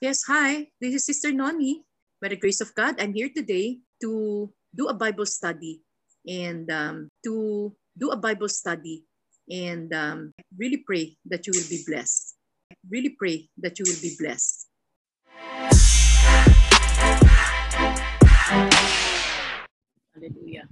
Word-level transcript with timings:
Yes, 0.00 0.24
hi. 0.24 0.72
This 0.80 0.96
is 0.96 1.04
Sister 1.04 1.28
Noni. 1.28 1.84
By 2.24 2.32
the 2.32 2.40
grace 2.40 2.64
of 2.64 2.72
God, 2.72 2.96
I'm 2.96 3.12
here 3.12 3.28
today 3.28 3.84
to 4.00 4.48
do 4.72 4.88
a 4.88 4.96
Bible 4.96 5.28
study 5.28 5.84
and 6.24 6.64
um, 6.72 7.12
to 7.20 7.76
do 8.00 8.08
a 8.08 8.16
Bible 8.16 8.48
study 8.48 9.04
and 9.52 9.92
um, 9.92 10.32
really 10.56 10.80
pray 10.88 11.20
that 11.28 11.44
you 11.44 11.52
will 11.52 11.68
be 11.68 11.84
blessed. 11.84 12.32
Really 12.88 13.12
pray 13.12 13.52
that 13.60 13.76
you 13.76 13.84
will 13.84 14.00
be 14.00 14.16
blessed. 14.16 14.72
Hallelujah. 20.16 20.64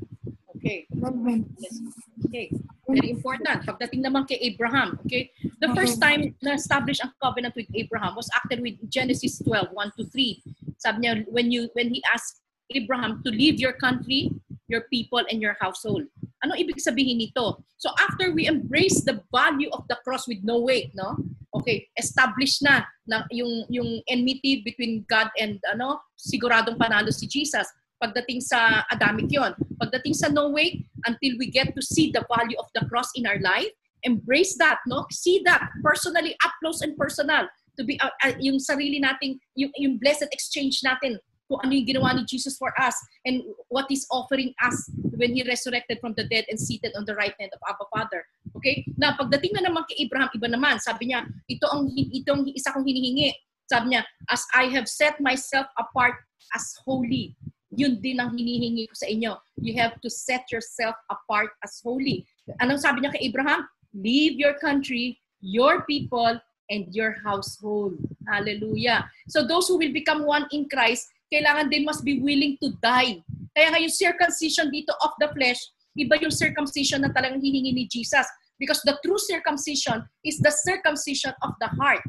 Okay. 0.56 0.88
Yes. 0.88 1.76
Okay. 2.24 2.48
Very 2.88 3.12
important. 3.12 3.60
Pagdating 3.68 4.08
naman 4.08 4.24
kay 4.24 4.40
Abraham, 4.40 4.96
okay? 5.04 5.28
The 5.58 5.74
first 5.74 5.98
time 5.98 6.38
na-establish 6.38 7.02
ang 7.02 7.10
covenant 7.18 7.58
with 7.58 7.66
Abraham 7.74 8.14
was 8.14 8.30
actually 8.30 8.78
with 8.78 8.78
Genesis 8.86 9.42
12, 9.42 9.74
1 9.74 9.92
to 9.98 10.06
3. 10.06 10.78
Sabi 10.78 10.96
niya, 11.02 11.26
when, 11.26 11.50
you, 11.50 11.66
when 11.74 11.90
he 11.90 11.98
asked 12.14 12.38
Abraham 12.70 13.22
to 13.26 13.30
leave 13.30 13.58
your 13.58 13.74
country, 13.74 14.30
your 14.68 14.84
people, 14.92 15.24
and 15.30 15.40
your 15.40 15.56
household. 15.58 16.04
Ano 16.44 16.54
ibig 16.54 16.78
sabihin 16.78 17.18
nito? 17.18 17.64
So 17.80 17.90
after 17.98 18.30
we 18.30 18.46
embrace 18.46 19.02
the 19.02 19.24
value 19.32 19.72
of 19.72 19.88
the 19.88 19.96
cross 20.04 20.28
with 20.28 20.44
no 20.44 20.60
weight, 20.60 20.92
no? 20.94 21.16
Okay, 21.56 21.88
established 21.96 22.62
na, 22.62 22.84
na 23.08 23.24
yung 23.32 23.64
yung 23.72 24.04
enmity 24.06 24.60
between 24.62 25.02
God 25.08 25.32
and 25.40 25.58
ano, 25.72 25.98
siguradong 26.14 26.76
panalo 26.76 27.10
si 27.10 27.26
Jesus. 27.26 27.66
Pagdating 27.98 28.44
sa 28.44 28.86
Adamic 28.94 29.26
yon. 29.32 29.56
Pagdating 29.80 30.14
sa 30.14 30.30
no 30.30 30.54
way, 30.54 30.86
until 31.08 31.34
we 31.40 31.50
get 31.50 31.74
to 31.74 31.82
see 31.82 32.14
the 32.14 32.22
value 32.30 32.54
of 32.60 32.70
the 32.76 32.86
cross 32.86 33.10
in 33.18 33.26
our 33.26 33.42
life, 33.42 33.72
embrace 34.02 34.56
that, 34.58 34.78
no? 34.86 35.06
See 35.10 35.42
that 35.44 35.68
personally, 35.82 36.36
up 36.44 36.52
close 36.62 36.82
and 36.82 36.96
personal. 36.96 37.48
To 37.78 37.84
be 37.84 37.98
uh, 38.02 38.10
uh, 38.24 38.34
yung 38.42 38.58
sarili 38.58 38.98
nating, 38.98 39.38
yung, 39.54 39.70
yung 39.78 39.98
blessed 39.98 40.28
exchange 40.32 40.82
natin 40.82 41.18
kung 41.48 41.64
ano 41.64 41.72
yung 41.72 41.88
ginawa 41.88 42.12
ni 42.12 42.22
Jesus 42.28 42.60
for 42.60 42.74
us 42.76 42.94
and 43.24 43.40
what 43.72 43.88
He's 43.88 44.04
offering 44.12 44.52
us 44.60 44.76
when 45.16 45.32
He 45.32 45.46
resurrected 45.46 45.96
from 46.02 46.12
the 46.18 46.28
dead 46.28 46.44
and 46.52 46.60
seated 46.60 46.92
on 46.98 47.08
the 47.08 47.16
right 47.16 47.32
hand 47.40 47.50
of 47.56 47.60
Abba 47.64 47.88
Father. 47.88 48.22
Okay? 48.60 48.84
Na 49.00 49.16
pagdating 49.16 49.56
na 49.56 49.70
naman 49.70 49.88
kay 49.88 50.04
Abraham, 50.04 50.28
iba 50.36 50.48
naman. 50.50 50.76
Sabi 50.82 51.10
niya, 51.10 51.24
ito 51.48 51.64
ang, 51.70 51.88
ito 51.94 52.28
ang 52.28 52.44
isa 52.52 52.74
kong 52.74 52.84
hinihingi. 52.84 53.32
Sabi 53.64 53.96
niya, 53.96 54.04
as 54.28 54.44
I 54.52 54.68
have 54.74 54.88
set 54.88 55.16
myself 55.24 55.66
apart 55.80 56.20
as 56.52 56.76
holy, 56.84 57.36
yun 57.72 58.00
din 58.00 58.20
ang 58.20 58.32
hinihingi 58.32 58.88
ko 58.88 58.94
sa 58.96 59.08
inyo. 59.08 59.36
You 59.60 59.76
have 59.80 60.00
to 60.00 60.08
set 60.08 60.48
yourself 60.52 60.96
apart 61.08 61.52
as 61.64 61.80
holy. 61.84 62.24
Anong 62.60 62.80
sabi 62.80 63.04
niya 63.04 63.12
kay 63.12 63.28
Abraham? 63.28 63.64
Leave 63.98 64.38
your 64.38 64.54
country, 64.62 65.18
your 65.42 65.82
people, 65.82 66.38
and 66.70 66.86
your 66.94 67.18
household. 67.24 67.98
Hallelujah. 68.30 69.10
So 69.26 69.42
those 69.42 69.66
who 69.66 69.78
will 69.78 69.92
become 69.92 70.22
one 70.22 70.46
in 70.54 70.70
Christ, 70.70 71.10
kailangan 71.32 71.74
din 71.74 71.82
must 71.82 72.06
be 72.06 72.22
willing 72.22 72.56
to 72.62 72.70
die. 72.78 73.18
Kaya 73.56 73.74
nga 73.74 73.80
yung 73.82 73.92
circumcision 73.92 74.70
dito 74.70 74.94
of 75.02 75.12
the 75.18 75.28
flesh, 75.34 75.58
iba 75.98 76.14
yung 76.22 76.30
circumcision 76.30 77.02
na 77.02 77.10
talagang 77.10 77.42
hihingi 77.42 77.74
ni 77.74 77.84
Jesus. 77.90 78.24
Because 78.58 78.82
the 78.86 78.94
true 79.02 79.18
circumcision 79.18 80.06
is 80.22 80.38
the 80.38 80.50
circumcision 80.50 81.34
of 81.42 81.54
the 81.58 81.70
heart. 81.78 82.02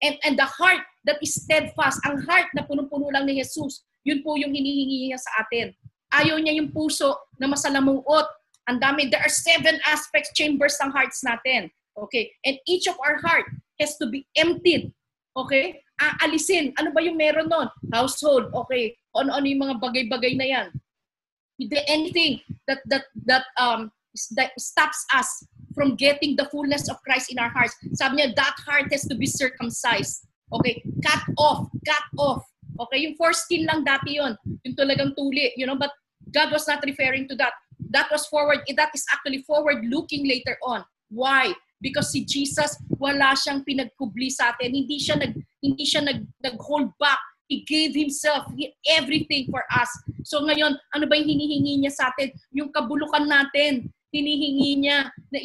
And, 0.00 0.16
and 0.24 0.36
the 0.36 0.48
heart 0.48 0.80
that 1.04 1.20
is 1.20 1.36
steadfast, 1.36 2.00
ang 2.08 2.24
heart 2.24 2.48
na 2.56 2.64
punong-puno 2.64 3.12
lang 3.12 3.28
ni 3.28 3.36
Jesus, 3.36 3.84
yun 4.04 4.24
po 4.24 4.36
yung 4.36 4.52
hinihingi 4.52 5.12
niya 5.12 5.20
sa 5.20 5.44
atin. 5.44 5.76
Ayaw 6.10 6.40
niya 6.40 6.56
yung 6.56 6.72
puso 6.72 7.16
na 7.36 7.46
masalamuot. 7.46 8.26
Ang 8.70 8.78
dami, 8.78 9.10
there 9.10 9.20
are 9.20 9.32
seven 9.32 9.82
aspects, 9.82 10.30
chambers 10.38 10.78
ng 10.78 10.94
hearts 10.94 11.26
natin. 11.26 11.74
Okay? 11.98 12.30
And 12.46 12.56
each 12.70 12.86
of 12.86 12.94
our 13.02 13.18
heart 13.18 13.50
has 13.82 13.98
to 13.98 14.06
be 14.06 14.22
emptied. 14.38 14.94
Okay? 15.34 15.82
Aalisin. 15.98 16.72
Ano 16.78 16.94
ba 16.94 17.02
yung 17.02 17.18
meron 17.18 17.50
nun? 17.50 17.66
Household. 17.90 18.54
Okay. 18.54 18.94
Ano-ano 19.12 19.44
yung 19.44 19.66
mga 19.66 19.76
bagay-bagay 19.82 20.38
na 20.38 20.46
yan. 20.46 20.66
Anything 21.90 22.40
that 22.64 22.80
that 22.88 23.04
that 23.28 23.44
um 23.60 23.92
that 24.32 24.56
stops 24.56 25.04
us 25.12 25.28
from 25.76 25.92
getting 25.98 26.38
the 26.38 26.48
fullness 26.48 26.88
of 26.88 26.96
Christ 27.04 27.28
in 27.28 27.36
our 27.36 27.52
hearts. 27.52 27.76
Sabi 27.98 28.22
niya, 28.22 28.32
that 28.38 28.56
heart 28.64 28.88
has 28.94 29.04
to 29.10 29.14
be 29.18 29.28
circumcised. 29.28 30.24
Okay? 30.54 30.80
Cut 31.04 31.20
off. 31.36 31.68
Cut 31.84 32.06
off. 32.16 32.46
Okay, 32.80 33.04
yung 33.04 33.12
foreskin 33.20 33.68
lang 33.68 33.84
dati 33.84 34.16
yon, 34.16 34.32
yung 34.64 34.72
talagang 34.72 35.12
tuli, 35.12 35.52
you 35.52 35.68
know, 35.68 35.76
but 35.76 35.92
God 36.32 36.48
was 36.48 36.64
not 36.64 36.80
referring 36.88 37.28
to 37.28 37.36
that. 37.36 37.52
That 37.90 38.06
was 38.10 38.26
forward, 38.30 38.62
that 38.70 38.90
is 38.94 39.04
actually 39.12 39.42
forward 39.42 39.82
looking 39.84 40.26
later 40.26 40.56
on. 40.62 40.86
Why? 41.10 41.52
Because 41.82 42.12
si 42.12 42.24
Jesus, 42.24 42.78
wala 43.00 43.34
siyang 43.34 43.66
pinagkubli 43.66 44.30
sa 44.30 44.54
atin. 44.54 44.76
Hindi 44.76 45.00
siya 45.00 45.18
nag 45.18 45.34
hindi 45.64 45.84
siya 45.84 46.06
nag 46.06 46.22
nag-hold 46.44 46.94
back. 47.02 47.18
He 47.50 47.66
gave 47.66 47.98
himself 47.98 48.46
he, 48.54 48.70
everything 48.86 49.50
for 49.50 49.66
us. 49.74 49.90
So 50.22 50.44
ngayon, 50.46 50.78
ano 50.94 51.04
ba 51.10 51.18
yung 51.18 51.26
hinihingi 51.34 51.82
niya 51.82 51.92
sa 51.92 52.14
atin? 52.14 52.30
Yung 52.54 52.70
kabulukan 52.70 53.26
natin, 53.26 53.90
hinihingi 54.14 54.86
niya 54.86 55.10
na 55.30 55.38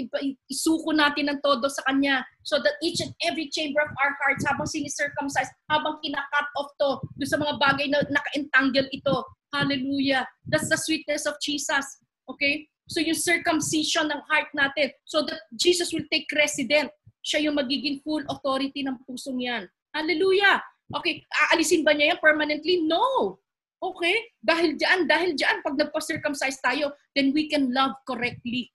isuko 0.49 0.89
natin 0.93 1.29
ng 1.29 1.39
todo 1.41 1.65
sa 1.69 1.85
Kanya 1.85 2.25
so 2.41 2.57
that 2.61 2.77
each 2.81 3.01
and 3.01 3.13
every 3.25 3.49
chamber 3.49 3.81
of 3.81 3.93
our 4.01 4.13
hearts 4.21 4.45
habang 4.45 4.69
sinicircumcise, 4.69 5.49
habang 5.69 5.97
kinakat 6.01 6.45
off 6.57 6.69
to 6.81 7.01
do 7.17 7.25
sa 7.25 7.37
mga 7.37 7.57
bagay 7.61 7.89
na 7.89 8.05
naka-entangle 8.09 8.89
ito. 8.89 9.25
Hallelujah. 9.53 10.27
That's 10.49 10.67
the 10.67 10.77
sweetness 10.77 11.25
of 11.29 11.37
Jesus. 11.39 12.04
Okay? 12.29 12.67
So 12.85 13.01
yung 13.01 13.17
circumcision 13.17 14.09
ng 14.13 14.21
heart 14.29 14.49
natin 14.53 14.93
so 15.05 15.25
that 15.25 15.41
Jesus 15.57 15.89
will 15.89 16.05
take 16.13 16.29
resident. 16.37 16.93
Siya 17.25 17.49
yung 17.49 17.57
magiging 17.57 18.05
full 18.05 18.21
authority 18.29 18.85
ng 18.85 19.01
pusong 19.09 19.41
yan. 19.41 19.65
Hallelujah. 19.89 20.61
Okay, 20.93 21.25
aalisin 21.49 21.81
ba 21.81 21.97
niya 21.97 22.13
yan 22.13 22.21
permanently? 22.21 22.85
No. 22.85 23.41
Okay? 23.81 24.13
Dahil 24.37 24.77
diyan, 24.77 25.09
dahil 25.09 25.33
diyan, 25.33 25.65
pag 25.65 25.73
nagpa-circumcise 25.81 26.61
tayo, 26.61 26.93
then 27.17 27.33
we 27.33 27.49
can 27.49 27.73
love 27.73 27.97
correctly. 28.05 28.69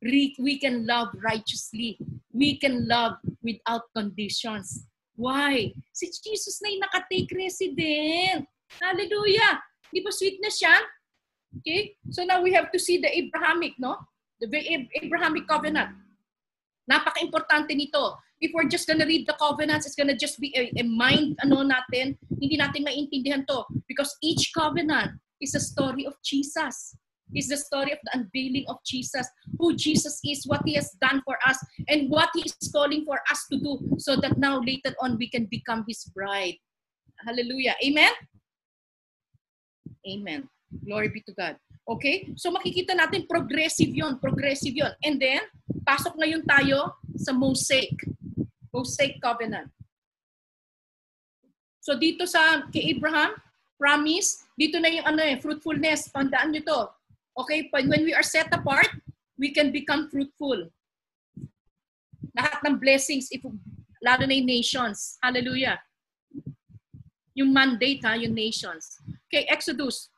We 0.00 0.56
can 0.56 0.88
love 0.88 1.12
righteously. 1.20 2.00
We 2.32 2.56
can 2.56 2.88
love 2.88 3.20
without 3.44 3.92
conditions. 3.92 4.88
Why? 5.12 5.70
Si 5.92 6.08
Jesus 6.08 6.58
na 6.64 6.72
yung 6.72 6.82
nakatake 6.88 7.30
resident. 7.36 8.48
Hallelujah! 8.80 9.60
Di 9.92 10.00
ba 10.00 10.08
sweetness 10.08 10.58
yan? 10.64 10.82
Okay? 11.58 11.96
So 12.10 12.24
now 12.24 12.40
we 12.40 12.52
have 12.52 12.72
to 12.72 12.78
see 12.78 12.98
the 12.98 13.10
Abrahamic, 13.10 13.74
no? 13.78 13.96
The 14.40 14.48
Abrahamic 15.02 15.46
covenant. 15.46 15.90
Napaka-importante 16.90 17.76
nito 17.76 18.18
if 18.42 18.50
we're 18.52 18.68
just 18.68 18.88
gonna 18.88 19.06
read 19.06 19.26
the 19.26 19.38
covenants, 19.38 19.86
it's 19.86 19.94
gonna 19.94 20.18
just 20.18 20.40
be 20.40 20.52
a, 20.58 20.80
a 20.80 20.82
mind, 20.82 21.38
ano 21.42 21.62
natin, 21.62 22.18
hindi 22.42 22.58
natin 22.58 22.82
maintindihan 22.82 23.46
to. 23.46 23.62
Because 23.86 24.10
each 24.20 24.50
covenant 24.52 25.14
is 25.40 25.54
a 25.54 25.62
story 25.62 26.04
of 26.04 26.18
Jesus. 26.26 26.98
It's 27.32 27.48
the 27.48 27.56
story 27.56 27.92
of 27.92 27.98
the 28.04 28.18
unveiling 28.18 28.66
of 28.68 28.76
Jesus, 28.84 29.24
who 29.58 29.74
Jesus 29.78 30.20
is, 30.26 30.44
what 30.44 30.60
He 30.66 30.74
has 30.74 30.90
done 31.00 31.22
for 31.24 31.38
us, 31.46 31.56
and 31.88 32.10
what 32.10 32.28
He 32.34 32.42
is 32.42 32.58
calling 32.74 33.06
for 33.06 33.22
us 33.30 33.46
to 33.48 33.56
do, 33.56 33.78
so 33.96 34.16
that 34.16 34.36
now 34.36 34.58
later 34.60 34.92
on 35.00 35.16
we 35.16 35.30
can 35.30 35.46
become 35.46 35.86
His 35.86 36.04
bride. 36.12 36.58
Hallelujah. 37.24 37.78
Amen? 37.86 38.12
Amen. 40.02 40.50
Glory 40.80 41.12
be 41.12 41.20
to 41.28 41.34
God. 41.36 41.60
Okay? 41.84 42.32
So 42.40 42.48
makikita 42.48 42.96
natin 42.96 43.28
progressive 43.28 43.92
yon, 43.92 44.16
progressive 44.16 44.72
yon. 44.72 44.92
And 45.04 45.20
then, 45.20 45.44
pasok 45.84 46.16
ngayon 46.16 46.48
tayo 46.48 46.96
sa 47.20 47.36
mosaic. 47.36 47.92
Mosaic 48.72 49.20
covenant. 49.20 49.68
So 51.82 51.98
dito 51.98 52.24
sa 52.24 52.64
kay 52.70 52.94
Abraham, 52.96 53.34
promise, 53.74 54.46
dito 54.54 54.78
na 54.78 54.86
yung 54.86 55.02
ano 55.02 55.20
eh, 55.20 55.36
fruitfulness. 55.42 56.14
Tandaan 56.14 56.54
nyo 56.54 56.62
to. 56.62 56.80
Okay, 57.42 57.66
when 57.72 58.06
we 58.06 58.14
are 58.14 58.22
set 58.22 58.46
apart, 58.54 58.88
we 59.34 59.50
can 59.50 59.74
become 59.74 60.06
fruitful. 60.06 60.70
Lahat 62.38 62.60
ng 62.62 62.78
blessings, 62.78 63.28
if, 63.34 63.42
lalo 63.98 64.22
na 64.24 64.36
yung 64.38 64.46
nations. 64.46 65.18
Hallelujah. 65.18 65.80
Yung 67.34 67.50
mandate 67.50 68.04
ha, 68.04 68.14
yung 68.14 68.36
nations. 68.36 69.00
Okay, 69.26 69.48
Exodus. 69.48 70.12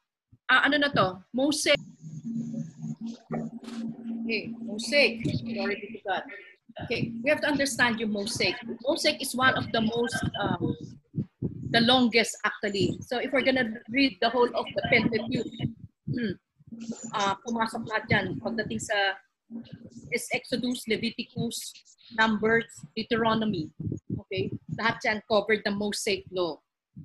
Uh, 0.51 0.61
ano 0.65 0.77
na 0.77 0.91
to? 0.93 1.19
Mosaic. 1.33 1.81
Okay, 4.25 4.53
Mosaic. 4.61 5.25
Glory 5.45 5.77
be 5.81 5.87
to 5.97 6.01
God. 6.05 6.25
Okay, 6.85 7.13
we 7.23 7.31
have 7.31 7.41
to 7.41 7.47
understand 7.47 8.03
yung 8.03 8.11
mosaic. 8.11 8.59
Mosaic 8.83 9.23
is 9.23 9.31
one 9.35 9.55
of 9.55 9.71
the 9.71 9.81
most, 9.81 10.19
um, 10.43 10.75
the 11.71 11.81
longest 11.87 12.35
actually. 12.43 12.99
So 13.07 13.23
if 13.23 13.31
we're 13.31 13.47
gonna 13.47 13.79
read 13.89 14.19
the 14.21 14.29
whole 14.29 14.51
of 14.51 14.67
the 14.75 14.83
Pentateuch, 14.91 15.47
hmm, 16.11 16.35
uh, 17.15 17.35
pumasok 17.47 17.87
lahat 17.87 18.05
yan. 18.11 18.27
Pagdating 18.43 18.83
sa 18.83 19.15
is 20.11 20.27
Exodus, 20.35 20.83
Leviticus, 20.91 21.71
Numbers, 22.19 22.67
Deuteronomy. 22.99 23.71
Okay? 24.27 24.51
Lahat 24.75 24.99
yan 25.07 25.23
covered 25.31 25.63
the 25.63 25.71
Mosaic 25.71 26.27
law. 26.35 26.59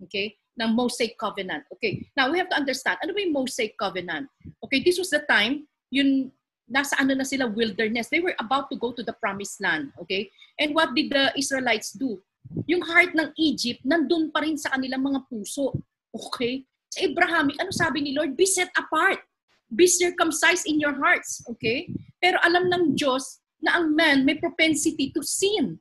Okay? 0.09 0.33
Ng 0.59 0.75
Mosaic 0.75 1.15
Covenant. 1.15 1.63
Okay, 1.71 2.03
now 2.19 2.27
we 2.29 2.38
have 2.38 2.51
to 2.51 2.59
understand, 2.59 3.00
ano 3.00 3.15
ba 3.15 3.23
yung 3.23 3.33
Mosaic 3.33 3.79
Covenant? 3.79 4.27
Okay, 4.59 4.83
this 4.83 5.00
was 5.00 5.09
the 5.09 5.23
time, 5.23 5.63
yun, 5.88 6.31
nasa 6.67 7.00
ano 7.00 7.15
na 7.15 7.23
sila 7.23 7.47
wilderness. 7.47 8.11
They 8.11 8.19
were 8.19 8.35
about 8.38 8.69
to 8.69 8.77
go 8.77 8.91
to 8.91 9.01
the 9.01 9.15
promised 9.17 9.63
land, 9.63 9.95
okay? 10.03 10.29
And 10.59 10.75
what 10.75 10.94
did 10.94 11.09
the 11.09 11.31
Israelites 11.33 11.95
do? 11.95 12.19
yung 12.65 12.81
heart 12.81 13.13
ng 13.13 13.29
Egypt, 13.38 13.81
nandun 13.85 14.33
pa 14.33 14.41
rin 14.41 14.57
sa 14.57 14.73
kanilang 14.73 15.06
mga 15.06 15.25
puso. 15.29 15.73
Okay? 16.09 16.65
Sa 16.89 17.06
Abrahamic, 17.06 17.57
ano 17.61 17.69
sabi 17.69 18.01
ni 18.01 18.11
Lord? 18.17 18.33
Be 18.33 18.45
set 18.50 18.73
apart. 18.73 19.21
Be 19.69 19.85
circumcised 19.85 20.65
in 20.65 20.81
your 20.81 20.97
hearts. 20.97 21.45
Okay? 21.45 21.89
Pero 22.17 22.41
alam 22.41 22.67
ng 22.69 22.83
Diyos 22.97 23.41
na 23.61 23.77
ang 23.77 23.94
man 23.94 24.25
may 24.25 24.39
propensity 24.39 25.13
to 25.13 25.21
sin. 25.21 25.77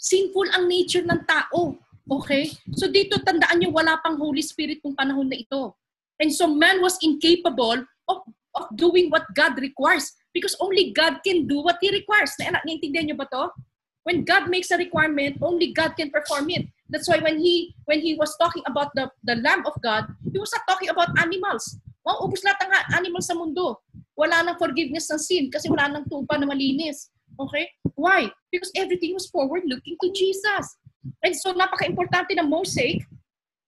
Sinful 0.00 0.48
ang 0.56 0.64
nature 0.64 1.04
ng 1.04 1.28
tao. 1.28 1.76
Okay? 2.10 2.50
So 2.74 2.90
dito 2.90 3.22
tandaan 3.22 3.62
niyo 3.62 3.70
wala 3.70 3.94
pang 4.02 4.18
Holy 4.18 4.42
Spirit 4.42 4.82
nung 4.82 4.98
panahon 4.98 5.30
na 5.30 5.38
ito. 5.38 5.78
And 6.18 6.34
so 6.34 6.50
man 6.50 6.82
was 6.82 6.98
incapable 7.00 7.86
of, 8.10 8.18
of 8.58 8.64
doing 8.74 9.08
what 9.08 9.24
God 9.32 9.56
requires 9.62 10.10
because 10.34 10.58
only 10.58 10.90
God 10.90 11.22
can 11.22 11.46
do 11.46 11.62
what 11.62 11.78
He 11.78 11.94
requires. 11.94 12.34
Na, 12.42 12.58
naintindihan 12.66 13.06
niyo 13.06 13.16
ba 13.16 13.30
to? 13.30 13.54
When 14.02 14.26
God 14.26 14.50
makes 14.50 14.74
a 14.74 14.80
requirement, 14.80 15.38
only 15.38 15.70
God 15.70 15.94
can 15.94 16.10
perform 16.10 16.50
it. 16.50 16.66
That's 16.90 17.06
why 17.06 17.22
when 17.22 17.38
he 17.38 17.76
when 17.86 18.00
he 18.00 18.18
was 18.18 18.34
talking 18.40 18.64
about 18.66 18.90
the, 18.98 19.06
the 19.22 19.38
Lamb 19.38 19.62
of 19.68 19.76
God, 19.84 20.10
he 20.32 20.38
was 20.40 20.50
not 20.50 20.66
talking 20.66 20.90
about 20.90 21.14
animals. 21.20 21.78
Maubos 22.02 22.42
lahat 22.42 22.64
ng 22.64 22.72
animals 22.96 23.28
sa 23.28 23.36
mundo. 23.36 23.78
Wala 24.16 24.42
nang 24.42 24.58
forgiveness 24.58 25.06
ng 25.12 25.20
sin 25.20 25.44
kasi 25.52 25.68
wala 25.70 25.86
nang 25.86 26.08
tupa 26.08 26.40
na 26.40 26.48
malinis. 26.48 27.12
Okay? 27.38 27.68
Why? 27.94 28.32
Because 28.50 28.72
everything 28.74 29.14
was 29.14 29.28
forward 29.28 29.62
looking 29.68 29.94
to 30.00 30.08
Jesus. 30.10 30.79
And 31.20 31.36
so 31.36 31.52
napaka-importante 31.52 32.32
ng 32.36 32.48
Mosaic, 32.48 33.04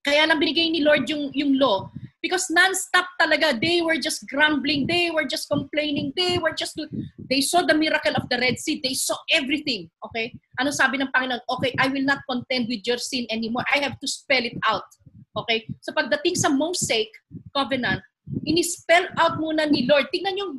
kaya 0.02 0.26
lang 0.26 0.40
binigay 0.40 0.72
ni 0.72 0.82
Lord 0.82 1.06
yung, 1.06 1.30
yung 1.32 1.58
law. 1.60 1.92
Because 2.22 2.46
non-stop 2.54 3.18
talaga 3.18 3.58
they 3.58 3.82
were 3.82 3.98
just 3.98 4.22
grumbling 4.30 4.86
they 4.86 5.10
were 5.10 5.26
just 5.26 5.50
complaining 5.50 6.14
they 6.14 6.38
were 6.38 6.54
just 6.54 6.78
they 7.18 7.42
saw 7.42 7.66
the 7.66 7.74
miracle 7.74 8.14
of 8.14 8.30
the 8.30 8.38
red 8.38 8.62
sea 8.62 8.78
they 8.78 8.94
saw 8.94 9.18
everything 9.26 9.90
okay? 10.06 10.30
Ano 10.54 10.70
sabi 10.70 11.02
ng 11.02 11.10
Panginoon? 11.10 11.42
Okay 11.58 11.74
I 11.82 11.90
will 11.90 12.06
not 12.06 12.22
contend 12.30 12.70
with 12.70 12.86
your 12.86 13.02
sin 13.02 13.26
anymore. 13.26 13.66
I 13.74 13.82
have 13.82 13.98
to 13.98 14.06
spell 14.06 14.38
it 14.38 14.54
out 14.70 14.86
okay? 15.34 15.66
So 15.82 15.90
pagdating 15.90 16.38
sa 16.38 16.46
Mosaic 16.46 17.10
covenant 17.50 18.06
ini-spell 18.46 19.10
out 19.18 19.42
muna 19.42 19.66
ni 19.66 19.84
Lord. 19.86 20.08
Tingnan 20.14 20.38
yung 20.38 20.52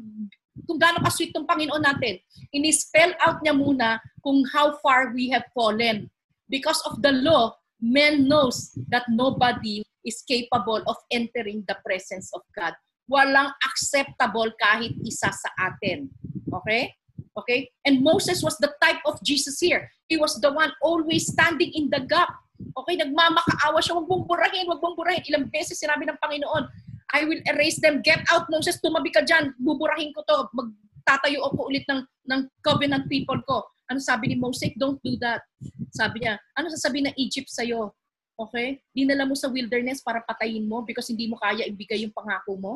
kung 0.67 0.79
gaano 0.79 1.03
ka-sweet 1.03 1.35
ng 1.35 1.47
Panginoon 1.47 1.83
natin. 1.83 2.19
Ini-spell 2.53 3.15
out 3.19 3.43
niya 3.43 3.55
muna 3.55 3.99
kung 4.23 4.43
how 4.51 4.75
far 4.79 5.11
we 5.11 5.27
have 5.31 5.43
fallen 5.51 6.07
because 6.53 6.77
of 6.85 7.01
the 7.01 7.09
law 7.09 7.57
man 7.81 8.29
knows 8.29 8.77
that 8.93 9.09
nobody 9.09 9.81
is 10.05 10.21
capable 10.29 10.85
of 10.85 10.95
entering 11.09 11.65
the 11.65 11.73
presence 11.81 12.29
of 12.37 12.45
God. 12.53 12.77
Walang 13.09 13.49
acceptable 13.65 14.53
kahit 14.61 14.93
isa 15.01 15.33
sa 15.33 15.49
atin. 15.57 16.13
Okay? 16.47 16.93
Okay? 17.33 17.73
And 17.83 18.05
Moses 18.05 18.45
was 18.45 18.55
the 18.61 18.69
type 18.77 19.01
of 19.09 19.17
Jesus 19.25 19.57
here. 19.57 19.89
He 20.07 20.15
was 20.21 20.37
the 20.37 20.53
one 20.53 20.71
always 20.85 21.27
standing 21.33 21.73
in 21.73 21.89
the 21.89 22.05
gap. 22.05 22.29
Okay? 22.77 22.95
Nagmamakaawa 23.01 23.81
siya, 23.81 23.97
huwag 23.97 24.07
mong 24.07 24.23
burahin, 24.29 24.69
huwag 24.69 24.79
mong 24.79 24.95
burahin. 24.95 25.25
Ilang 25.27 25.51
beses 25.51 25.81
sinabi 25.81 26.07
ng 26.07 26.19
Panginoon, 26.21 26.69
I 27.11 27.25
will 27.27 27.41
erase 27.49 27.81
them. 27.83 27.99
Get 27.99 28.23
out, 28.31 28.47
Moses. 28.47 28.79
Tumabi 28.79 29.11
ka 29.11 29.25
dyan. 29.25 29.51
Buburahin 29.59 30.15
ko 30.15 30.23
to. 30.23 30.47
Magtatayo 30.55 31.43
ako 31.51 31.67
ulit 31.67 31.83
ng, 31.91 32.01
ng 32.31 32.41
covenant 32.63 33.05
people 33.11 33.37
ko. 33.43 33.67
Ano 33.93 34.01
sabi 34.01 34.33
ni 34.33 34.35
Moses? 34.41 34.73
Don't 34.73 34.97
do 35.05 35.13
that. 35.21 35.45
Sabi 35.93 36.25
niya, 36.25 36.41
ano 36.57 36.73
sasabihin 36.73 37.13
ng 37.13 37.17
Egypt 37.21 37.53
sa'yo? 37.53 37.93
Okay? 38.33 38.81
Dinala 38.89 39.29
mo 39.29 39.37
sa 39.37 39.53
wilderness 39.53 40.01
para 40.01 40.25
patayin 40.25 40.65
mo 40.65 40.81
because 40.81 41.05
hindi 41.13 41.29
mo 41.29 41.37
kaya 41.37 41.69
ibigay 41.69 42.01
yung 42.01 42.09
pangako 42.09 42.57
mo. 42.57 42.73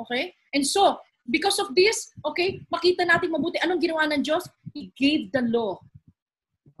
Okay? 0.00 0.32
And 0.56 0.64
so, 0.64 0.96
because 1.28 1.60
of 1.60 1.76
this, 1.76 2.08
okay, 2.24 2.64
makita 2.72 3.04
natin 3.04 3.28
mabuti 3.28 3.60
anong 3.60 3.84
ginawa 3.84 4.08
ng 4.08 4.24
Diyos? 4.24 4.48
He 4.72 4.88
gave 4.96 5.28
the 5.36 5.44
law. 5.44 5.76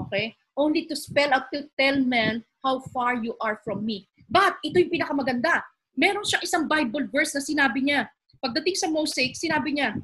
Okay? 0.08 0.32
Only 0.56 0.88
to 0.88 0.96
spell 0.96 1.28
out 1.36 1.52
to 1.52 1.68
tell 1.76 2.00
men 2.00 2.40
how 2.64 2.80
far 2.88 3.20
you 3.20 3.36
are 3.44 3.60
from 3.60 3.84
me. 3.84 4.08
But, 4.24 4.56
ito 4.64 4.80
yung 4.80 4.88
pinakamaganda. 4.88 5.60
Meron 5.92 6.24
siya 6.24 6.40
isang 6.40 6.64
Bible 6.64 7.04
verse 7.12 7.36
na 7.36 7.44
sinabi 7.44 7.84
niya. 7.84 8.08
Pagdating 8.40 8.80
sa 8.80 8.88
Mosaic, 8.88 9.36
sinabi 9.36 9.76
niya, 9.76 9.98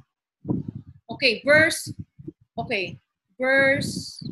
okay, 1.09 1.41
verse, 1.47 1.89
okay, 2.59 2.99
verse 3.41 4.23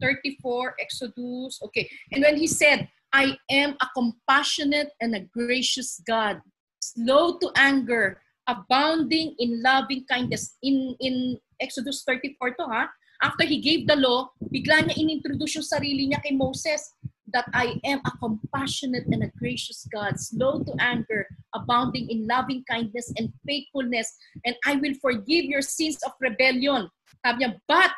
34, 0.00 0.76
Exodus. 0.80 1.60
Okay. 1.62 1.88
And 2.12 2.22
when 2.22 2.36
he 2.36 2.46
said, 2.46 2.88
I 3.12 3.38
am 3.50 3.76
a 3.80 3.88
compassionate 3.94 4.90
and 5.00 5.14
a 5.14 5.20
gracious 5.20 6.02
God, 6.06 6.42
slow 6.80 7.38
to 7.38 7.50
anger, 7.56 8.20
abounding 8.46 9.34
in 9.38 9.62
loving 9.62 10.04
kindness. 10.10 10.56
In 10.62 10.96
in 11.00 11.38
Exodus 11.60 12.02
34 12.06 12.54
to 12.60 12.64
ha. 12.66 12.90
After 13.22 13.46
he 13.46 13.62
gave 13.62 13.86
the 13.86 13.96
law, 13.96 14.34
bigla 14.52 14.84
niya 14.84 14.98
inintroduce 14.98 15.56
yung 15.56 15.64
sarili 15.64 16.10
niya 16.10 16.20
kay 16.20 16.34
Moses 16.34 16.92
that 17.32 17.46
I 17.54 17.78
am 17.86 18.02
a 18.04 18.12
compassionate 18.18 19.06
and 19.08 19.24
a 19.24 19.30
gracious 19.38 19.86
God, 19.88 20.20
slow 20.20 20.60
to 20.62 20.72
anger, 20.78 21.26
abounding 21.54 22.10
in 22.10 22.26
loving 22.26 22.62
kindness 22.68 23.10
and 23.16 23.32
faithfulness, 23.46 24.10
and 24.44 24.54
I 24.66 24.76
will 24.76 24.94
forgive 25.00 25.46
your 25.46 25.62
sins 25.62 25.98
of 26.02 26.12
rebellion. 26.20 26.90
Sabi 27.24 27.46
niya, 27.46 27.56
but 27.70 27.90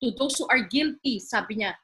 to 0.00 0.14
those 0.16 0.38
who 0.38 0.48
are 0.48 0.64
guilty, 0.64 1.20
sabi 1.20 1.60
niya, 1.60 1.76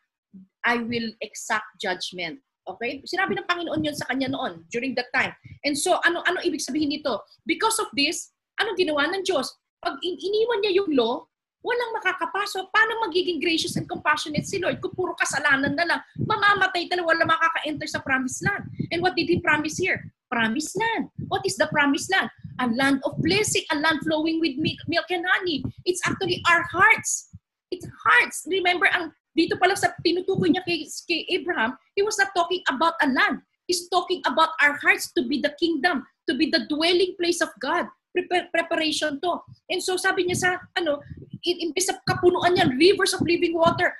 I 0.64 0.82
will 0.82 1.12
exact 1.20 1.78
judgment. 1.78 2.40
Okay? 2.66 3.02
Sinabi 3.06 3.38
ng 3.38 3.46
Panginoon 3.46 3.84
yun 3.86 3.94
sa 3.94 4.10
kanya 4.10 4.26
noon, 4.32 4.66
during 4.72 4.96
that 4.98 5.12
time. 5.14 5.30
And 5.62 5.78
so, 5.78 6.02
ano 6.02 6.22
ano 6.26 6.42
ibig 6.42 6.64
sabihin 6.64 6.90
nito? 6.90 7.22
Because 7.46 7.78
of 7.78 7.92
this, 7.94 8.34
ano 8.58 8.74
ginawa 8.74 9.06
ng 9.12 9.22
Diyos? 9.22 9.54
Pag 9.78 10.02
iniwan 10.02 10.64
niya 10.64 10.82
yung 10.82 10.90
law, 10.96 11.22
walang 11.62 11.92
makakapasok. 11.98 12.70
Paano 12.70 13.06
magiging 13.06 13.42
gracious 13.42 13.74
and 13.74 13.86
compassionate 13.90 14.46
si 14.46 14.62
Lord 14.62 14.78
kung 14.78 14.94
puro 14.94 15.18
kasalanan 15.18 15.74
na 15.74 15.86
lang? 15.86 16.00
Mamamatay 16.18 16.86
talaga, 16.86 17.10
wala 17.10 17.26
makaka-enter 17.26 17.86
sa 17.90 18.02
promised 18.02 18.42
land. 18.46 18.70
And 18.90 19.02
what 19.02 19.18
did 19.18 19.26
He 19.26 19.42
promise 19.42 19.78
here? 19.78 20.10
Promised 20.30 20.76
land. 20.76 21.10
What 21.28 21.46
is 21.46 21.56
the 21.56 21.68
promised 21.68 22.10
land? 22.10 22.30
A 22.58 22.66
land 22.66 23.00
of 23.04 23.16
blessing, 23.18 23.62
a 23.70 23.76
land 23.78 24.00
flowing 24.02 24.40
with 24.40 24.58
milk 24.58 25.08
and 25.10 25.24
honey. 25.28 25.62
It's 25.84 26.02
actually 26.06 26.42
our 26.50 26.64
hearts 26.72 27.30
It's 27.70 27.86
hearts. 27.86 28.46
Remember, 28.46 28.86
ang 28.86 29.10
dito 29.34 29.58
pa 29.58 29.66
lang 29.66 29.78
sa 29.78 29.90
tinutukoy 30.00 30.54
niya 30.54 30.62
kay, 30.62 30.86
kay 30.86 31.26
Abraham, 31.34 31.74
he 31.98 32.02
was 32.02 32.16
not 32.18 32.30
talking 32.32 32.62
about 32.70 32.94
a 33.02 33.08
land. 33.10 33.42
He's 33.66 33.90
talking 33.90 34.22
about 34.22 34.54
our 34.62 34.78
hearts 34.78 35.10
to 35.18 35.26
be 35.26 35.42
the 35.42 35.50
kingdom, 35.58 36.06
to 36.30 36.38
be 36.38 36.46
the 36.46 36.70
dwelling 36.70 37.18
place 37.18 37.42
of 37.42 37.50
God. 37.58 37.90
Prepar- 38.14 38.48
preparation 38.54 39.20
to. 39.20 39.42
And 39.68 39.82
so 39.82 39.98
sabi 39.98 40.24
niya 40.24 40.38
sa, 40.38 40.50
ano, 40.78 41.02
imbes 41.44 41.90
sa 41.90 41.98
kapunuan 42.08 42.56
niyan, 42.56 42.78
rivers 42.78 43.12
of 43.12 43.20
living 43.24 43.52
water, 43.52 43.92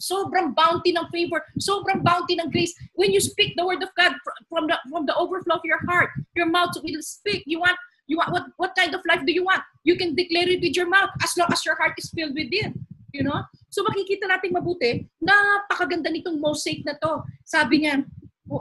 sobrang 0.00 0.56
bounty 0.56 0.96
ng 0.96 1.08
favor, 1.12 1.44
sobrang 1.60 2.00
bounty 2.00 2.40
ng 2.40 2.48
grace. 2.48 2.72
When 2.96 3.12
you 3.12 3.20
speak 3.20 3.54
the 3.56 3.64
word 3.66 3.84
of 3.84 3.92
God 3.94 4.16
from 4.48 4.66
the 4.66 4.80
from 4.88 5.04
the 5.04 5.14
overflow 5.14 5.60
of 5.60 5.64
your 5.64 5.80
heart, 5.84 6.10
your 6.32 6.48
mouth 6.48 6.72
will 6.80 7.04
speak. 7.04 7.44
You 7.44 7.60
want 7.60 7.76
you 8.08 8.16
want 8.16 8.32
what 8.32 8.44
what 8.56 8.72
kind 8.74 8.96
of 8.96 9.04
life 9.04 9.22
do 9.28 9.32
you 9.32 9.44
want? 9.44 9.62
You 9.84 10.00
can 10.00 10.16
declare 10.16 10.48
it 10.48 10.64
with 10.64 10.74
your 10.74 10.88
mouth 10.88 11.12
as 11.22 11.36
long 11.36 11.52
as 11.52 11.64
your 11.64 11.76
heart 11.76 11.94
is 12.00 12.08
filled 12.10 12.34
with 12.34 12.50
it. 12.50 12.72
You 13.12 13.22
know? 13.26 13.44
So 13.70 13.84
makikita 13.84 14.26
natin 14.26 14.56
mabuti, 14.56 15.06
napakaganda 15.20 16.10
nitong 16.10 16.40
mosaic 16.40 16.82
na 16.86 16.98
to. 16.98 17.22
Sabi 17.46 17.86
niya, 17.86 18.02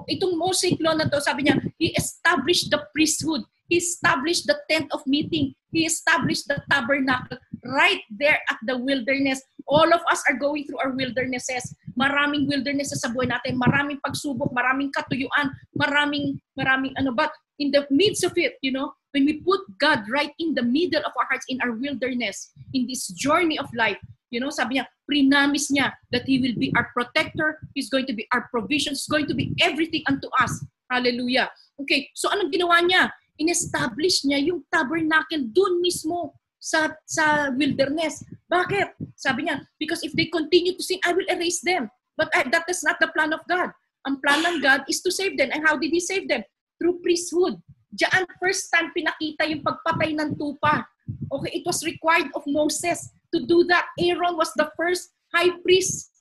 itong 0.09 0.37
mosaic 0.37 0.77
law 0.81 0.93
na 0.93 1.09
to, 1.09 1.21
sabi 1.21 1.49
niya, 1.49 1.57
he 1.81 1.93
established 1.97 2.69
the 2.69 2.81
priesthood. 2.93 3.41
He 3.69 3.77
established 3.77 4.49
the 4.49 4.57
tent 4.65 4.89
of 4.89 5.05
meeting. 5.05 5.53
He 5.69 5.85
established 5.85 6.49
the 6.49 6.61
tabernacle 6.65 7.37
right 7.65 8.01
there 8.09 8.39
at 8.49 8.59
the 8.65 8.77
wilderness. 8.77 9.41
All 9.67 9.87
of 9.93 10.01
us 10.11 10.23
are 10.27 10.37
going 10.37 10.65
through 10.65 10.79
our 10.79 10.91
wildernesses. 10.91 11.75
Maraming 11.99 12.49
wildernesses 12.49 13.01
sa 13.01 13.09
buhay 13.13 13.29
natin. 13.29 13.59
Maraming 13.59 14.01
pagsubok, 14.01 14.49
maraming 14.51 14.89
katuyuan, 14.89 15.53
maraming, 15.77 16.39
maraming 16.57 16.93
ano. 16.97 17.13
But 17.13 17.31
in 17.59 17.69
the 17.69 17.85
midst 17.91 18.23
of 18.23 18.33
it, 18.37 18.57
you 18.63 18.71
know, 18.71 18.93
when 19.11 19.25
we 19.25 19.41
put 19.41 19.61
God 19.77 20.05
right 20.09 20.31
in 20.39 20.53
the 20.53 20.63
middle 20.63 21.01
of 21.01 21.13
our 21.17 21.27
hearts, 21.29 21.45
in 21.49 21.61
our 21.61 21.73
wilderness, 21.73 22.53
in 22.73 22.85
this 22.87 23.09
journey 23.13 23.57
of 23.57 23.69
life, 23.73 23.99
You 24.29 24.37
know, 24.37 24.53
sabi 24.53 24.77
niya, 24.77 24.85
prinamis 25.09 25.73
niya 25.73 25.89
that 26.13 26.25
He 26.29 26.37
will 26.37 26.53
be 26.53 26.69
our 26.77 26.93
protector, 26.93 27.57
He's 27.73 27.89
going 27.89 28.05
to 28.05 28.13
be 28.13 28.29
our 28.29 28.45
provision, 28.53 28.93
He's 28.93 29.09
going 29.09 29.25
to 29.25 29.33
be 29.33 29.57
everything 29.57 30.05
unto 30.05 30.29
us. 30.37 30.53
Hallelujah. 30.89 31.49
Okay, 31.81 32.09
so 32.13 32.29
anong 32.29 32.53
ginawa 32.53 32.81
niya? 32.85 33.09
In-establish 33.41 34.25
niya 34.29 34.37
yung 34.45 34.61
tabernacle 34.69 35.49
dun 35.49 35.81
mismo 35.81 36.37
sa 36.59 36.91
sa 37.07 37.49
wilderness. 37.55 38.21
Bakit? 38.51 38.99
Sabi 39.15 39.47
niya, 39.47 39.63
because 39.79 40.03
if 40.03 40.11
they 40.13 40.27
continue 40.27 40.75
to 40.75 40.83
sin, 40.83 40.99
I 41.07 41.15
will 41.15 41.27
erase 41.31 41.63
them. 41.63 41.87
But 42.19 42.29
I, 42.35 42.43
that 42.51 42.67
is 42.67 42.83
not 42.83 42.99
the 42.99 43.07
plan 43.15 43.31
of 43.31 43.41
God. 43.47 43.71
Ang 44.03 44.19
plan 44.19 44.43
ng 44.43 44.59
God 44.59 44.83
is 44.91 44.99
to 45.03 45.11
save 45.11 45.39
them. 45.39 45.49
And 45.55 45.63
how 45.63 45.79
did 45.79 45.91
He 45.95 46.03
save 46.03 46.27
them? 46.27 46.43
Through 46.75 46.99
priesthood. 46.99 47.59
Diyan 47.95 48.27
first 48.37 48.69
time 48.69 48.91
pinakita 48.93 49.49
yung 49.49 49.65
pagpatay 49.65 50.13
ng 50.19 50.35
tupa. 50.35 50.85
Okay, 51.31 51.63
it 51.63 51.65
was 51.65 51.81
required 51.81 52.29
of 52.37 52.45
Moses 52.45 53.09
to 53.33 53.43
do 53.47 53.65
that. 53.71 53.89
Aaron 53.97 54.37
was 54.37 54.53
the 54.53 54.69
first 54.77 55.09
high 55.33 55.49
priest. 55.65 56.11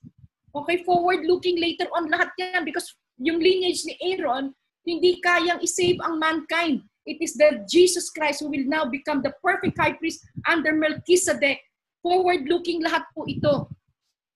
Okay, 0.54 0.80
forward-looking 0.82 1.60
later 1.60 1.86
on 1.92 2.08
lahat 2.08 2.32
yan 2.40 2.64
because 2.64 2.88
yung 3.20 3.38
lineage 3.38 3.84
ni 3.84 3.94
Aaron, 4.00 4.54
hindi 4.86 5.20
kayang 5.20 5.60
isave 5.60 6.00
ang 6.00 6.16
mankind. 6.16 6.82
It 7.08 7.24
is 7.24 7.32
the 7.40 7.64
Jesus 7.64 8.12
Christ 8.12 8.44
who 8.44 8.52
will 8.52 8.68
now 8.68 8.84
become 8.84 9.24
the 9.24 9.32
perfect 9.40 9.80
high 9.80 9.96
priest 9.96 10.28
under 10.44 10.76
Melchizedek. 10.76 11.64
Forward-looking 12.04 12.84
lahat 12.84 13.08
po 13.16 13.24
ito. 13.24 13.72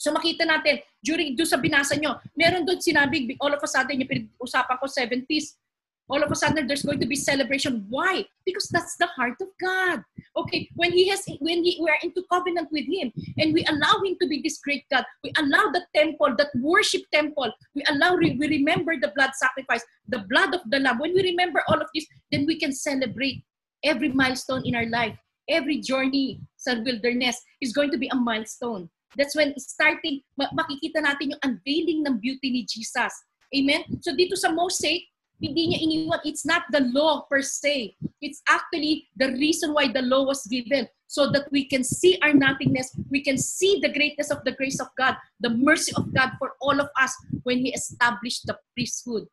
So 0.00 0.10
makita 0.10 0.48
natin, 0.48 0.82
during 1.04 1.36
doon 1.38 1.46
sa 1.46 1.60
binasa 1.60 1.94
nyo, 1.94 2.18
meron 2.34 2.64
doon 2.64 2.80
sinabi, 2.80 3.36
all 3.38 3.54
of 3.54 3.62
a 3.62 3.68
sudden, 3.68 4.02
yung 4.02 4.10
pinag-usapan 4.10 4.76
ko 4.80 4.88
70s, 4.88 5.61
all 6.08 6.22
of 6.22 6.30
a 6.30 6.34
sudden 6.34 6.66
there's 6.66 6.82
going 6.82 7.00
to 7.00 7.06
be 7.06 7.16
celebration. 7.16 7.86
Why? 7.88 8.24
Because 8.44 8.68
that's 8.68 8.96
the 8.96 9.06
heart 9.06 9.36
of 9.40 9.48
God. 9.60 10.02
Okay, 10.36 10.68
when 10.74 10.92
He 10.92 11.08
has, 11.08 11.24
when 11.40 11.64
he, 11.64 11.78
we 11.80 11.88
are 11.88 11.98
into 12.02 12.24
covenant 12.30 12.68
with 12.72 12.86
Him, 12.86 13.12
and 13.38 13.54
we 13.54 13.64
allow 13.64 14.02
Him 14.04 14.16
to 14.20 14.28
be 14.28 14.40
this 14.42 14.58
great 14.58 14.84
God, 14.90 15.04
we 15.22 15.32
allow 15.38 15.70
the 15.70 15.84
temple, 15.94 16.34
that 16.38 16.50
worship 16.60 17.02
temple, 17.12 17.52
we 17.74 17.82
allow, 17.88 18.16
we 18.16 18.36
remember 18.38 18.94
the 19.00 19.12
blood 19.14 19.30
sacrifice, 19.34 19.84
the 20.08 20.24
blood 20.28 20.54
of 20.54 20.60
the 20.70 20.78
Lamb. 20.78 20.98
When 20.98 21.14
we 21.14 21.22
remember 21.22 21.62
all 21.68 21.80
of 21.80 21.88
this, 21.94 22.06
then 22.30 22.46
we 22.46 22.58
can 22.58 22.72
celebrate 22.72 23.44
every 23.84 24.10
milestone 24.12 24.62
in 24.64 24.74
our 24.74 24.86
life. 24.86 25.16
Every 25.48 25.80
journey 25.80 26.40
sa 26.56 26.78
wilderness 26.80 27.36
is 27.60 27.72
going 27.72 27.90
to 27.90 27.98
be 27.98 28.08
a 28.08 28.16
milestone. 28.16 28.88
That's 29.16 29.36
when 29.36 29.52
starting, 29.58 30.22
makikita 30.38 31.04
natin 31.04 31.36
yung 31.36 31.42
unveiling 31.44 32.06
ng 32.06 32.16
beauty 32.22 32.48
ni 32.48 32.64
Jesus. 32.64 33.12
Amen? 33.52 33.84
So 34.00 34.16
dito 34.16 34.32
sa 34.38 34.48
Mosaic, 34.48 35.11
hindi 35.42 35.74
niya 35.74 35.82
iniwan. 35.82 36.22
It's 36.22 36.46
not 36.46 36.62
the 36.70 36.86
law 36.94 37.26
per 37.26 37.42
se. 37.42 37.98
It's 38.22 38.38
actually 38.46 39.10
the 39.18 39.34
reason 39.34 39.74
why 39.74 39.90
the 39.90 40.06
law 40.06 40.22
was 40.22 40.46
given. 40.46 40.86
So 41.10 41.28
that 41.34 41.50
we 41.52 41.68
can 41.68 41.84
see 41.84 42.16
our 42.24 42.32
nothingness. 42.32 42.96
We 43.10 43.20
can 43.20 43.36
see 43.36 43.82
the 43.82 43.92
greatness 43.92 44.32
of 44.32 44.40
the 44.48 44.56
grace 44.56 44.80
of 44.80 44.88
God, 44.96 45.18
the 45.44 45.50
mercy 45.52 45.92
of 45.92 46.08
God 46.14 46.38
for 46.38 46.56
all 46.62 46.80
of 46.80 46.88
us 46.96 47.12
when 47.42 47.60
He 47.60 47.74
established 47.74 48.48
the 48.48 48.56
priesthood 48.72 49.28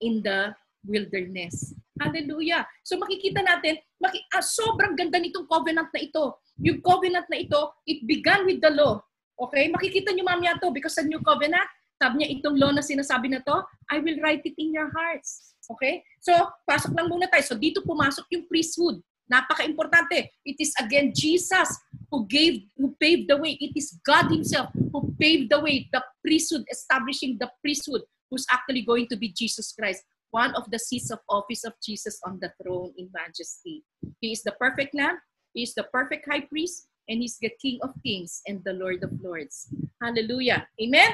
in 0.00 0.22
the 0.22 0.56
wilderness. 0.86 1.74
Hallelujah. 2.00 2.64
So 2.80 2.96
makikita 2.96 3.44
natin, 3.44 3.76
maki, 4.00 4.24
ah, 4.32 4.40
sobrang 4.40 4.96
ganda 4.96 5.20
nitong 5.20 5.50
covenant 5.50 5.92
na 5.92 6.00
ito. 6.00 6.40
Yung 6.64 6.80
covenant 6.80 7.28
na 7.28 7.44
ito, 7.44 7.60
it 7.84 8.06
began 8.08 8.48
with 8.48 8.64
the 8.64 8.72
law. 8.72 8.96
Okay? 9.36 9.68
Makikita 9.68 10.16
nyo 10.16 10.24
mamaya 10.24 10.56
to 10.56 10.72
because 10.72 10.96
sa 10.96 11.04
new 11.04 11.20
covenant, 11.20 11.68
sabi 11.96 12.14
niya, 12.20 12.28
itong 12.38 12.56
law 12.60 12.70
na 12.72 12.84
sinasabi 12.84 13.32
na 13.32 13.40
to, 13.40 13.64
I 13.88 13.98
will 14.04 14.20
write 14.20 14.44
it 14.44 14.56
in 14.60 14.72
your 14.72 14.92
hearts. 14.92 15.56
Okay? 15.64 16.04
So, 16.20 16.32
pasok 16.68 16.92
lang 16.92 17.08
muna 17.08 17.26
tayo. 17.26 17.42
So, 17.42 17.56
dito 17.56 17.80
pumasok 17.82 18.28
yung 18.30 18.44
priesthood. 18.46 19.00
Napaka-importante. 19.26 20.30
It 20.46 20.58
is 20.62 20.70
again 20.78 21.10
Jesus 21.10 21.66
who 22.12 22.28
gave, 22.30 22.62
who 22.78 22.94
paved 23.02 23.26
the 23.26 23.40
way. 23.40 23.58
It 23.58 23.74
is 23.74 23.98
God 24.06 24.30
Himself 24.30 24.70
who 24.70 25.10
paved 25.18 25.50
the 25.50 25.58
way, 25.58 25.90
the 25.90 25.98
priesthood, 26.22 26.62
establishing 26.70 27.34
the 27.40 27.50
priesthood, 27.58 28.06
who's 28.30 28.46
actually 28.52 28.86
going 28.86 29.10
to 29.10 29.16
be 29.18 29.34
Jesus 29.34 29.74
Christ, 29.74 30.06
one 30.30 30.54
of 30.54 30.70
the 30.70 30.78
seats 30.78 31.10
of 31.10 31.18
office 31.26 31.64
of 31.64 31.74
Jesus 31.82 32.20
on 32.22 32.38
the 32.38 32.52
throne 32.62 32.94
in 32.94 33.10
majesty. 33.10 33.82
He 34.20 34.30
is 34.30 34.46
the 34.46 34.54
perfect 34.60 34.94
Lamb. 34.94 35.18
He 35.56 35.64
is 35.64 35.74
the 35.74 35.88
perfect 35.90 36.28
high 36.30 36.46
priest 36.46 36.86
and 37.08 37.22
he's 37.22 37.38
the 37.38 37.50
King 37.62 37.78
of 37.82 37.94
kings 38.04 38.42
and 38.46 38.62
the 38.64 38.74
Lord 38.74 39.02
of 39.02 39.10
lords. 39.22 39.72
Hallelujah. 40.02 40.68
Amen? 40.80 41.10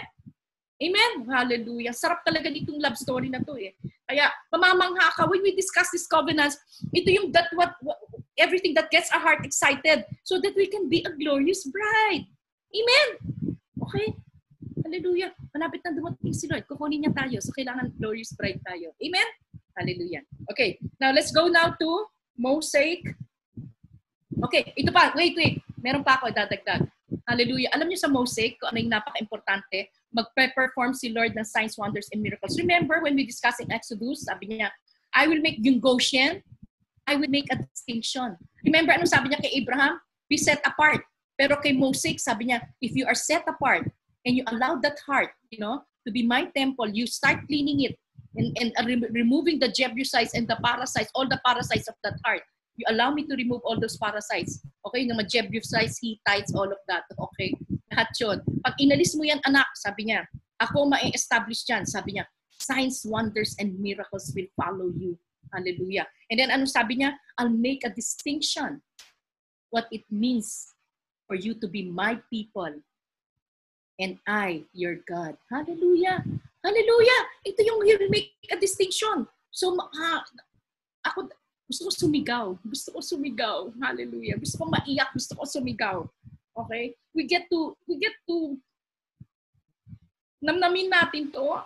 Amen? 0.82 1.22
Hallelujah. 1.30 1.94
Sarap 1.94 2.26
talaga 2.26 2.50
nitong 2.50 2.82
love 2.82 2.98
story 2.98 3.30
na 3.30 3.38
to 3.38 3.54
eh. 3.54 3.70
Kaya, 4.02 4.26
mamamangha 4.50 5.14
ka, 5.14 5.30
when 5.30 5.38
we 5.46 5.54
discuss 5.54 5.94
this 5.94 6.10
covenants, 6.10 6.58
ito 6.90 7.06
yung 7.14 7.30
that 7.30 7.46
what, 7.54 7.78
what 7.86 8.02
everything 8.34 8.74
that 8.74 8.90
gets 8.90 9.06
our 9.14 9.22
heart 9.22 9.46
excited 9.46 10.02
so 10.26 10.42
that 10.42 10.58
we 10.58 10.66
can 10.66 10.90
be 10.90 11.06
a 11.06 11.12
glorious 11.14 11.62
bride. 11.70 12.26
Amen? 12.74 13.08
Okay? 13.78 14.10
Hallelujah. 14.82 15.30
Malapit 15.54 15.86
na 15.86 15.94
dumating 15.94 16.34
si 16.34 16.50
Lord. 16.50 16.66
Kukunin 16.66 17.06
niya 17.06 17.14
tayo. 17.14 17.38
So, 17.38 17.54
kailangan 17.54 17.94
glorious 17.94 18.34
bride 18.34 18.58
tayo. 18.66 18.90
Amen? 18.98 19.28
Hallelujah. 19.78 20.26
Okay. 20.50 20.82
Now, 20.98 21.14
let's 21.14 21.30
go 21.30 21.46
now 21.46 21.72
to 21.78 21.88
Mosaic 22.34 23.06
Okay, 24.42 24.74
ito 24.74 24.90
pa. 24.90 25.14
Wait, 25.14 25.38
wait. 25.38 25.62
Meron 25.78 26.02
pa 26.02 26.18
ako 26.18 26.34
dadagdag. 26.34 26.82
Hallelujah. 27.28 27.70
Alam 27.76 27.86
niyo 27.86 28.00
sa 28.02 28.10
mosaic, 28.10 28.58
kung 28.58 28.74
ano 28.74 28.82
yung 28.82 28.90
napaka-importante, 28.90 29.92
mag-perform 30.12 30.94
si 30.94 31.10
Lord 31.12 31.32
ng 31.36 31.44
signs, 31.44 31.76
wonders, 31.76 32.08
and 32.12 32.22
miracles. 32.22 32.58
Remember 32.60 33.00
when 33.00 33.16
we 33.16 33.24
discuss 33.24 33.60
in 33.60 33.72
Exodus, 33.72 34.28
sabi 34.28 34.60
niya, 34.60 34.70
I 35.12 35.26
will 35.26 35.40
make 35.40 35.60
yung 35.60 35.80
Goshen, 35.80 36.40
I 37.06 37.16
will 37.16 37.28
make 37.28 37.48
a 37.50 37.58
distinction. 37.58 38.36
Remember 38.64 38.92
anong 38.92 39.10
sabi 39.10 39.32
niya 39.32 39.42
kay 39.42 39.52
Abraham? 39.58 39.98
Be 40.30 40.36
set 40.36 40.62
apart. 40.64 41.02
Pero 41.36 41.58
kay 41.58 41.72
Mosaic, 41.72 42.20
sabi 42.20 42.52
niya, 42.52 42.62
if 42.80 42.94
you 42.94 43.04
are 43.08 43.16
set 43.16 43.42
apart 43.48 43.90
and 44.24 44.36
you 44.36 44.44
allow 44.52 44.78
that 44.78 45.00
heart, 45.04 45.34
you 45.50 45.58
know, 45.58 45.82
to 46.06 46.12
be 46.12 46.22
my 46.22 46.46
temple, 46.54 46.88
you 46.88 47.08
start 47.08 47.42
cleaning 47.48 47.82
it 47.88 47.98
and, 48.36 48.56
and 48.60 48.70
uh, 48.78 48.84
re- 48.86 49.10
removing 49.10 49.58
the 49.58 49.68
Jebusites 49.68 50.34
and 50.34 50.46
the 50.46 50.56
parasites, 50.62 51.10
all 51.14 51.28
the 51.28 51.40
parasites 51.44 51.88
of 51.88 51.96
that 52.04 52.16
heart 52.24 52.42
you 52.76 52.86
allow 52.88 53.12
me 53.12 53.24
to 53.24 53.36
remove 53.36 53.60
all 53.64 53.78
those 53.78 53.96
parasites. 53.96 54.64
Okay, 54.86 55.04
yung 55.04 55.18
mga 55.18 55.28
Jebusites, 55.28 56.00
Hittites, 56.00 56.54
all 56.54 56.70
of 56.70 56.80
that. 56.88 57.04
Okay, 57.18 57.54
lahat 57.92 58.08
yun. 58.16 58.40
Pag 58.64 58.74
inalis 58.80 59.12
mo 59.12 59.28
yan, 59.28 59.38
anak, 59.44 59.68
sabi 59.76 60.08
niya, 60.08 60.24
ako 60.56 60.88
ma-establish 60.88 61.68
yan. 61.68 61.84
Sabi 61.84 62.16
niya, 62.16 62.24
signs, 62.56 63.04
wonders, 63.04 63.52
and 63.60 63.76
miracles 63.76 64.32
will 64.32 64.48
follow 64.56 64.88
you. 64.96 65.20
Hallelujah. 65.52 66.08
And 66.32 66.40
then 66.40 66.48
ano 66.48 66.64
sabi 66.64 67.04
niya? 67.04 67.20
I'll 67.36 67.52
make 67.52 67.84
a 67.84 67.92
distinction 67.92 68.80
what 69.68 69.84
it 69.92 70.08
means 70.08 70.72
for 71.28 71.36
you 71.36 71.52
to 71.60 71.68
be 71.68 71.84
my 71.84 72.16
people 72.32 72.72
and 74.00 74.16
I, 74.24 74.64
your 74.72 75.04
God. 75.04 75.36
Hallelujah. 75.52 76.24
Hallelujah. 76.64 77.20
Ito 77.44 77.60
yung 77.68 77.84
you 77.84 78.08
make 78.08 78.32
a 78.48 78.56
distinction. 78.56 79.28
So, 79.52 79.76
uh, 79.76 80.22
ako, 81.04 81.28
gusto 81.68 81.88
ko 81.88 81.90
sumigaw. 81.92 82.46
Gusto 82.64 82.96
ko 82.96 83.00
sumigaw. 83.04 83.68
Hallelujah. 83.80 84.40
Gusto 84.40 84.60
ko 84.62 84.64
maiyak. 84.72 85.12
Gusto 85.12 85.36
ko 85.36 85.44
sumigaw. 85.44 86.08
Okay? 86.56 86.94
We 87.14 87.24
get 87.26 87.48
to, 87.50 87.76
we 87.88 87.98
get 87.98 88.16
to, 88.28 88.56
namnamin 90.42 90.90
natin 90.90 91.32
to. 91.32 91.62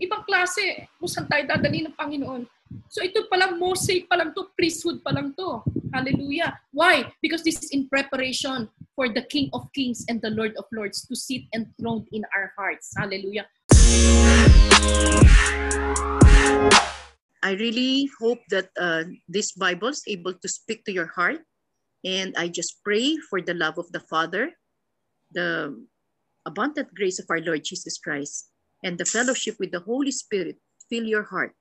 Ibang 0.00 0.24
klase 0.24 0.88
kung 0.96 1.10
saan 1.10 1.28
tayo 1.28 1.44
dadali 1.44 1.84
ng 1.84 1.92
Panginoon. 1.92 2.48
So 2.90 3.04
ito 3.04 3.28
palang 3.30 3.60
mosaic 3.60 4.08
pa 4.08 4.18
lang 4.18 4.34
to, 4.34 4.50
priesthood 4.56 5.04
pa 5.04 5.12
lang 5.14 5.36
to. 5.36 5.62
Hallelujah. 5.94 6.58
Why? 6.74 7.06
Because 7.22 7.46
this 7.46 7.60
is 7.62 7.70
in 7.70 7.86
preparation 7.86 8.66
for 8.98 9.06
the 9.10 9.22
King 9.22 9.50
of 9.54 9.70
Kings 9.70 10.02
and 10.08 10.18
the 10.18 10.30
Lord 10.30 10.56
of 10.58 10.66
Lords 10.74 11.06
to 11.06 11.14
sit 11.14 11.46
enthroned 11.54 12.08
in 12.10 12.26
our 12.34 12.50
hearts. 12.58 12.94
Hallelujah. 12.98 13.46
I 17.44 17.52
really 17.60 18.08
hope 18.18 18.40
that 18.48 18.72
uh, 18.80 19.04
this 19.28 19.52
Bible 19.52 19.92
is 19.92 20.02
able 20.08 20.32
to 20.32 20.48
speak 20.48 20.82
to 20.86 20.92
your 20.92 21.12
heart. 21.12 21.44
And 22.04 22.36
I 22.36 22.48
just 22.48 22.84
pray 22.84 23.16
for 23.30 23.40
the 23.40 23.54
love 23.54 23.78
of 23.78 23.90
the 23.92 24.00
Father, 24.00 24.52
the 25.32 25.72
abundant 26.44 26.94
grace 26.94 27.18
of 27.18 27.26
our 27.30 27.40
Lord 27.40 27.64
Jesus 27.64 27.96
Christ, 27.98 28.52
and 28.84 28.98
the 28.98 29.08
fellowship 29.08 29.56
with 29.58 29.72
the 29.72 29.80
Holy 29.80 30.12
Spirit 30.12 30.60
fill 30.90 31.04
your 31.04 31.24
heart 31.24 31.56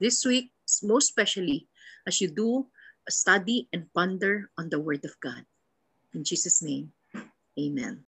this 0.00 0.24
week, 0.24 0.50
most 0.82 1.12
especially 1.12 1.68
as 2.06 2.20
you 2.20 2.28
do 2.28 2.66
study 3.08 3.68
and 3.72 3.92
ponder 3.92 4.50
on 4.56 4.70
the 4.70 4.80
Word 4.80 5.04
of 5.04 5.12
God. 5.20 5.44
In 6.14 6.24
Jesus' 6.24 6.62
name, 6.62 6.92
amen. 7.58 8.04